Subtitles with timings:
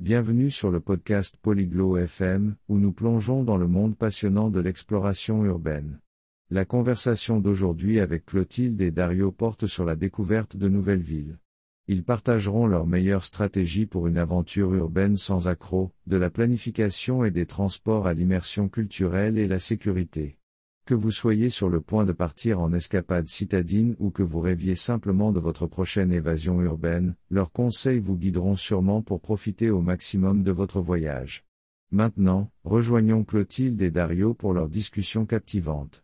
[0.00, 5.44] Bienvenue sur le podcast Polyglot FM, où nous plongeons dans le monde passionnant de l'exploration
[5.44, 6.00] urbaine.
[6.48, 11.36] La conversation d'aujourd'hui avec Clotilde et Dario porte sur la découverte de nouvelles villes.
[11.86, 17.30] Ils partageront leurs meilleures stratégies pour une aventure urbaine sans accroc, de la planification et
[17.30, 20.39] des transports à l'immersion culturelle et la sécurité.
[20.90, 24.74] Que vous soyez sur le point de partir en escapade citadine ou que vous rêviez
[24.74, 30.42] simplement de votre prochaine évasion urbaine, leurs conseils vous guideront sûrement pour profiter au maximum
[30.42, 31.44] de votre voyage.
[31.92, 36.02] Maintenant, rejoignons Clotilde et Dario pour leur discussion captivante.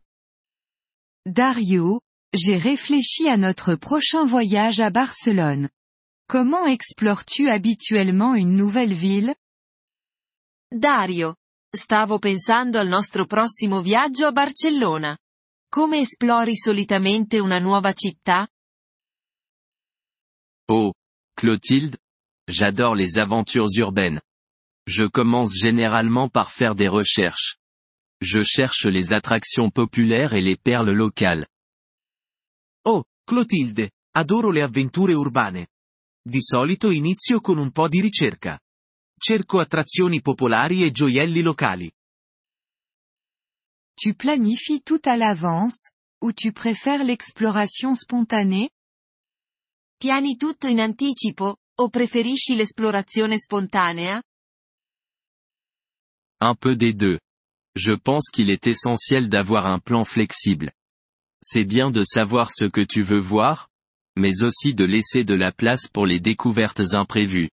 [1.27, 2.01] Dario,
[2.33, 5.69] j'ai réfléchi à notre prochain voyage à Barcelone.
[6.29, 9.35] Comment explores-tu habituellement une nouvelle ville?
[10.71, 11.35] Dario,
[11.71, 15.17] Stavo pensando al nostro prossimo viaggio a Barcellona.
[15.69, 18.49] Come esplori solitamente una nuova città?
[20.69, 20.93] Oh,
[21.35, 21.99] Clotilde,
[22.49, 24.21] j'adore les aventures urbaines.
[24.89, 27.59] Je commence généralement par faire des recherches.
[28.21, 31.47] Je cherche les attractions populaires et les perles locales.
[32.85, 35.67] Oh, Clotilde, adoro le avventure urbane.
[36.23, 38.59] Di solito inizio con un po' di ricerca.
[39.19, 41.91] Cerco attrazioni popolari e gioielli locali.
[43.95, 48.71] Tu planifies tout à l'avance, ou tu préfères l'exploration spontanée?
[49.99, 54.23] Piani tutto in anticipo, o preferisci l'esplorazione spontanea?
[56.41, 57.19] Un peu des deux.
[57.75, 60.73] Je pense qu'il est essentiel d'avoir un plan flexible.
[61.43, 63.71] C'est bien de savoir ce que tu veux voir,
[64.15, 67.51] mais aussi de laisser de la place pour les découvertes imprévues.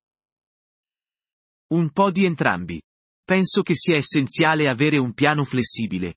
[1.71, 2.81] Un po' di entrambi.
[3.23, 6.15] Penso che sia essenziale avere un piano flessibile.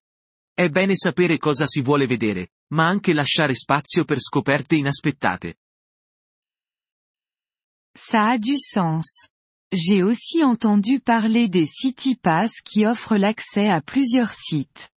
[0.53, 5.57] È bene sapere cosa si vuole vedere, ma anche lasciare spazio per scoperte inaspettate.
[7.97, 9.29] Ça a du sens.
[9.73, 14.91] J'ai aussi entendu parler des City Pass qui offrent l'accès à plusieurs sites.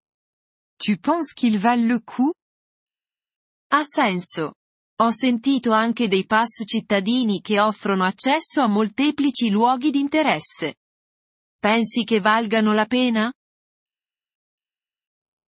[0.78, 2.32] Tu penses qu'ils valent le coup?
[3.72, 4.54] Ha senso.
[5.02, 10.74] Ho sentito anche dei pass cittadini che offrono accesso a molteplici luoghi d'interesse.
[11.58, 13.32] Pensi che valgano la pena?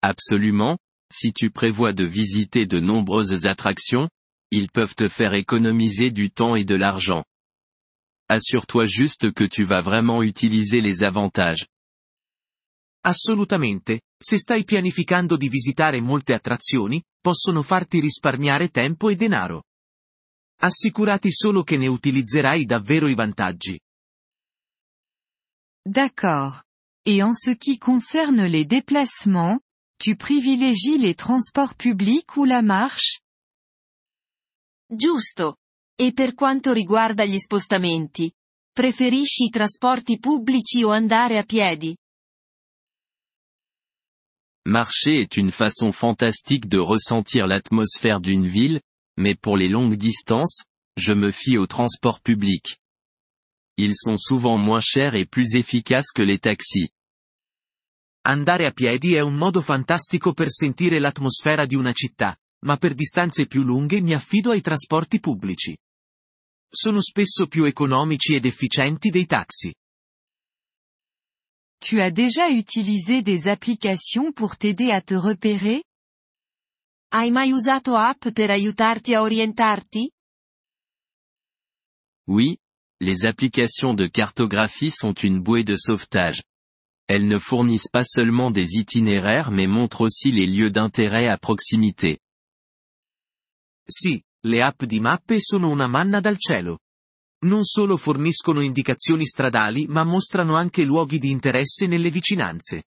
[0.04, 0.78] Absolument,
[1.12, 4.08] si tu prévois de visiter de nombreuses attractions,
[4.52, 7.24] ils peuvent te faire économiser du temps et de l'argent.
[8.28, 11.66] Assure-toi juste que tu vas vraiment utiliser les avantages.
[13.02, 19.64] Assolutamente, se stai pianificando di visitare molte attrazioni, possono farti risparmiare tempo e denaro.
[20.62, 23.80] Assicurati solo che ne utilizzerai davvero i vantaggi.
[25.86, 26.62] D'accord.
[27.06, 29.60] Et en ce qui concerne les déplacements,
[29.98, 33.22] tu privilégies les transports publics ou la marche
[34.92, 35.58] Giusto.
[35.96, 38.32] E per quanto riguarda gli spostamenti?
[38.72, 41.96] Preferisci i trasporti pubblici o andare a piedi?
[44.70, 48.82] Marcher est une façon fantastique de ressentir l'atmosphère d'une ville,
[49.18, 50.62] mais pour les longues distances,
[50.96, 52.78] je me fie aux transports publics.
[53.78, 56.92] Ils sont souvent moins chers et plus efficaces que les taxis.
[58.24, 62.94] Andare a piedi è un modo fantastico per sentire l'atmosfera di una città, ma per
[62.94, 65.76] distanze più lunghe mi affido ai trasporti pubblici.
[66.72, 69.74] Sono spesso più economici ed efficienti dei taxi.
[71.82, 75.84] Tu as déjà utilisé des applications pour t'aider à te repérer?
[77.12, 80.12] Hai mai usato app per aiutarti a orientarti?
[82.28, 82.58] Oui,
[83.00, 86.44] les applications de cartographie sont une bouée de sauvetage.
[87.08, 92.20] Elles ne fournissent pas seulement des itinéraires mais montrent aussi les lieux d'intérêt à proximité.
[93.90, 96.80] Sì, le app di mappe sono una manna dal cielo.
[97.42, 102.84] Non solo forniscono indicazioni stradali ma mostrano anche luoghi di interesse nelle vicinanze.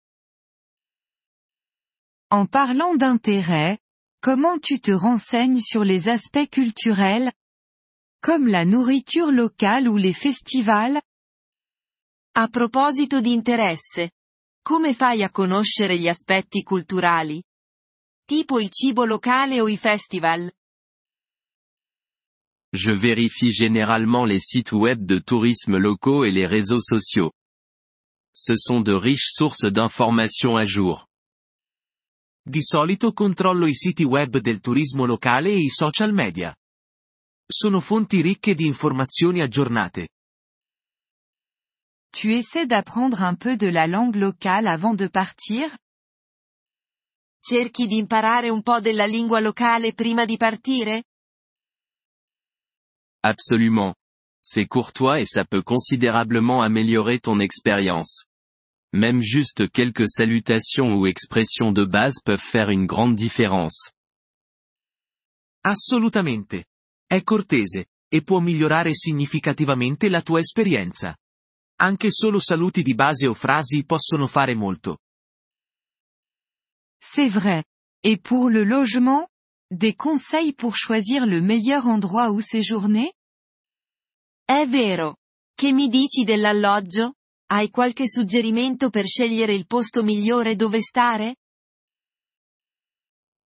[2.31, 3.79] En parlant d'intérêt,
[4.21, 7.33] comment tu te renseignes sur les aspects culturels
[8.21, 11.01] Comme la nourriture locale ou les festivals
[12.33, 14.13] A proposito di interesse.
[14.63, 17.43] Come fai a conoscere gli aspetti culturali?
[18.25, 20.51] Tipo il cibo locale o i festival?
[22.73, 27.33] Je vérifie généralement les sites web de tourisme locaux et les réseaux sociaux.
[28.35, 31.07] Ce sont de riches sources d'informations à jour.
[32.45, 36.55] Di solito controllo i siti web del turismo locale e i social media.
[37.47, 40.09] Sono fonti ricche di informazioni aggiornate.
[42.11, 45.75] Tu essaies d'apprendre un peu de la langue locale avant de partir?
[47.41, 51.05] Cerchi di imparare un po' della lingua locale prima di partire?
[53.23, 53.95] Absolument.
[54.43, 58.25] C'est courtois et ça peut considérablement améliorer ton expérience.
[58.93, 63.93] Même juste quelques salutations ou expressions de base peuvent faire une grande différence.
[65.63, 66.65] Assolutamente.
[67.07, 71.17] È cortese, e può migliorare significativamente la tua esperienza.
[71.81, 74.99] Anche solo saluti di base o frasi possono fare molto.
[77.01, 77.65] C'est vrai.
[78.03, 79.29] Et pour le logement?
[79.71, 83.13] Des conseils pour choisir le meilleur endroit où séjourner?
[84.47, 85.17] È vero.
[85.55, 87.17] Che mi dici dell'alloggio?
[87.51, 91.37] Hai qualche suggerimento per scegliere il posto migliore dove stare?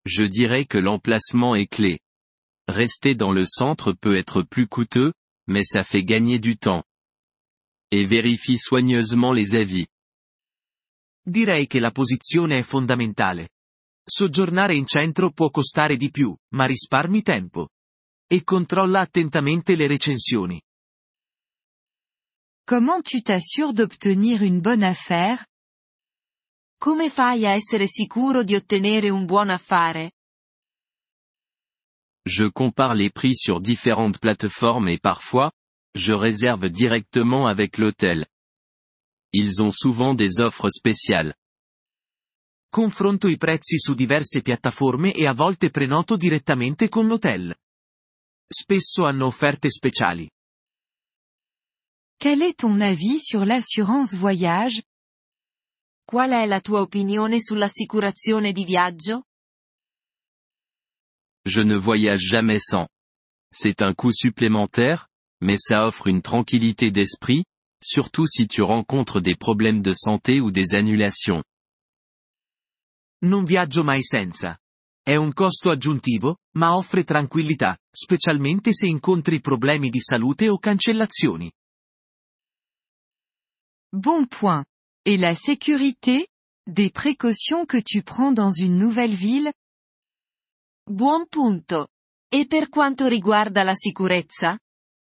[0.04, 1.98] Je dirais que l'emplacement est clé.
[2.68, 5.12] Rester dans le centre peut être plus coûteux,
[5.48, 6.84] mais ça fait gagner du temps.
[7.90, 9.86] Et vérifie soigneusement les avis.
[11.24, 13.48] Direi che la posizione è fondamentale.
[14.14, 17.70] Soggiornare in centro può costare di più, ma risparmi tempo.
[18.26, 20.60] E controlla attentamente le recensioni.
[22.66, 25.46] Comment tu t'assures d'obtenir une bonne affaire?
[26.78, 30.12] Come fai a essere sicuro di ottenere un buon affare?
[32.26, 35.52] Je compare les prix sur différentes plateformes et parfois,
[35.94, 38.26] je réserve directement avec l'hôtel.
[39.32, 41.34] Ils ont souvent des offres spéciales.
[42.74, 47.54] Confronto i prezzi su diverse piattaforme e a volte prenoto direttamente con l'hotel.
[48.48, 50.26] Spesso hanno offerte speciali.
[52.16, 54.84] Quel est ton avis sur l'assurance voyage?
[56.06, 59.24] Qual è la tua opinione sull'assicurazione di viaggio?
[61.46, 62.88] Je ne voyage jamais sans.
[63.54, 65.08] C'est un coût supplémentaire,
[65.42, 67.44] mais ça offre une tranquillité d'esprit,
[67.84, 71.42] surtout si tu rencontres des problèmes de santé ou des annulations.
[73.24, 74.58] Non viaggio mai senza.
[75.00, 81.50] È un costo aggiuntivo, ma offre tranquillità, specialmente se incontri problemi di salute o cancellazioni.
[83.94, 84.64] Bon point.
[85.04, 86.26] Et la sécurité?
[86.64, 89.52] Des précautions que tu prends dans une nouvelle ville?
[90.88, 91.88] Buon punto.
[92.28, 94.58] E per quanto riguarda la sicurezza?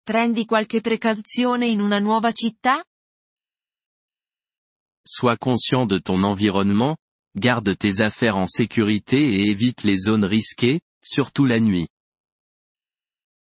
[0.03, 2.85] Prendi qualche precauzione in una nuova città?
[5.03, 6.97] Sois conscient de ton environnement,
[7.37, 11.89] garde tes affaires en sécurité et évite les zones risquées, surtout la nuit.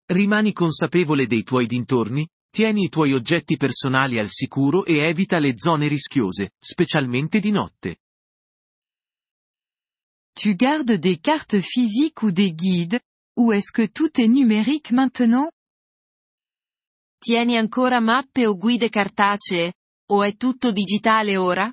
[0.09, 5.53] Rimani consapevole dei tuoi dintorni, tieni i tuoi oggetti personali al sicuro e evita le
[5.57, 7.97] zone rischiose, specialmente di notte.
[10.33, 12.99] Tu gardes des cartes physiques ou des guides,
[13.37, 15.49] ou est-ce que tout est numérique maintenant?
[17.19, 19.73] Tieni ancora mappe o guide cartacee?
[20.11, 21.71] O è tutto digitale ora?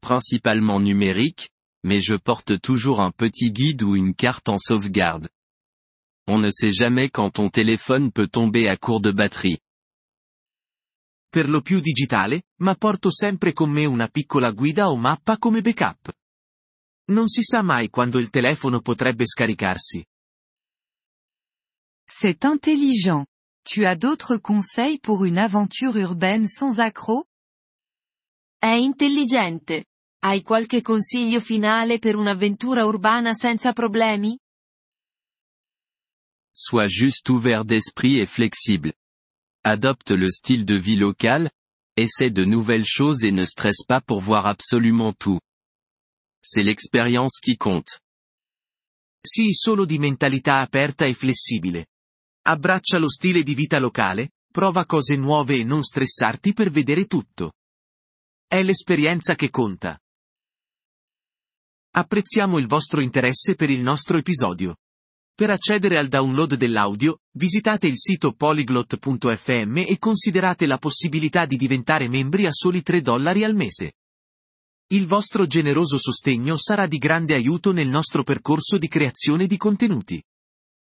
[0.00, 1.50] Principalement numérique,
[1.84, 5.28] mais je porte toujours un petit guide ou une carte en sauvegarde.
[6.26, 9.58] On ne sait jamais quand ton téléphone peut tomber à court de batterie.
[11.30, 15.60] Per lo più digitale, ma porto sempre con me una piccola guida o mappa come
[15.60, 16.12] backup.
[17.10, 20.04] Non si sa mai quando il telefono potrebbe scaricarsi.
[22.08, 23.26] C'est intelligent.
[23.64, 27.29] Tu as d'autres conseils pour une aventure urbaine sans accroc?
[28.62, 29.86] È intelligente.
[30.22, 34.38] Hai qualche consiglio finale per un'avventura urbana senza problemi?
[36.52, 38.92] Sois juste ouvert d'esprit et flexible.
[39.64, 41.50] Adopte le style de vie local,
[41.96, 45.40] essaie de nouvelles choses et ne stresse pas pour voir absolument tout.
[46.44, 48.00] C'est l'expérience qui compte.
[49.26, 51.86] Sii solo di mentalità aperta e flessibile.
[52.42, 57.52] Abbraccia lo stile di vita locale, prova cose nuove e non stressarti per vedere tutto.
[58.52, 59.96] È l'esperienza che conta.
[61.92, 64.78] Apprezziamo il vostro interesse per il nostro episodio.
[65.32, 72.08] Per accedere al download dell'audio, visitate il sito polyglot.fm e considerate la possibilità di diventare
[72.08, 73.92] membri a soli 3 dollari al mese.
[74.88, 80.20] Il vostro generoso sostegno sarà di grande aiuto nel nostro percorso di creazione di contenuti.